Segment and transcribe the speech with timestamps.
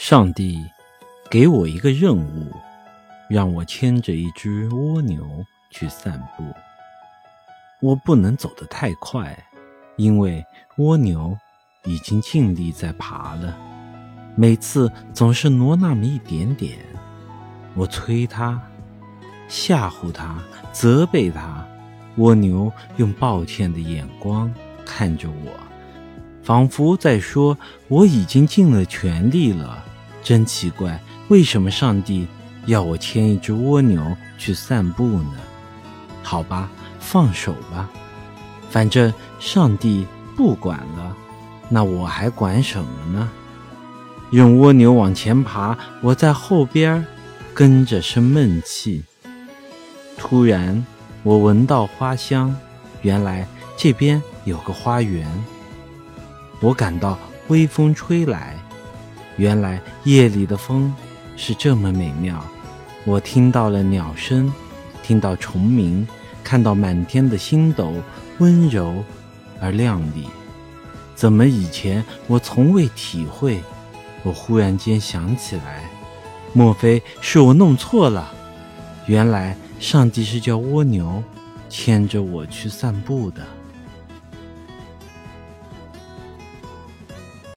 [0.00, 0.64] 上帝
[1.28, 2.52] 给我一个任务，
[3.28, 6.44] 让我牵着一只蜗牛去散步。
[7.80, 9.36] 我不能走得太快，
[9.96, 10.42] 因为
[10.76, 11.36] 蜗牛
[11.84, 13.58] 已经尽力在爬了，
[14.36, 16.78] 每次总是挪那么一点点。
[17.74, 18.62] 我催它，
[19.48, 20.38] 吓唬它，
[20.72, 21.66] 责备它。
[22.18, 24.52] 蜗牛用抱歉的眼光
[24.86, 25.52] 看着我，
[26.40, 27.58] 仿佛在说
[27.88, 29.84] ：“我已经尽了全力了。”
[30.22, 32.26] 真奇怪，为什么上帝
[32.66, 35.34] 要我牵一只蜗牛去散步呢？
[36.22, 36.68] 好吧，
[37.00, 37.88] 放手吧，
[38.70, 40.06] 反正上帝
[40.36, 41.16] 不管了，
[41.68, 43.28] 那我还管什么呢？
[44.30, 47.06] 用蜗牛往前爬，我在后边
[47.54, 49.04] 跟着生闷气。
[50.16, 50.84] 突然。
[51.24, 52.56] 我闻到花香，
[53.02, 55.28] 原来这边有个花园。
[56.60, 58.56] 我感到微风吹来，
[59.38, 60.94] 原来夜里的风
[61.36, 62.44] 是这么美妙。
[63.06, 64.52] 我听到了鸟声，
[65.02, 66.06] 听到虫鸣，
[66.44, 67.94] 看到满天的星斗，
[68.38, 69.02] 温柔
[69.58, 70.28] 而亮丽。
[71.14, 73.62] 怎么以前我从未体会？
[74.22, 75.88] 我忽然间想起来，
[76.52, 78.30] 莫非是我弄错了？
[79.06, 79.56] 原来。
[79.80, 81.22] 上帝是叫蜗牛
[81.68, 83.46] 牵着我去散步的。